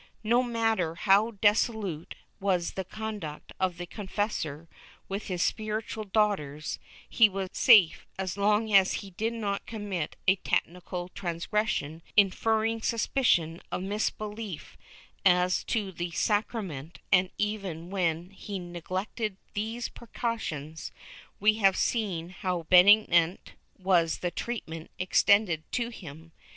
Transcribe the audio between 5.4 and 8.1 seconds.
spiritual daughters, he was safe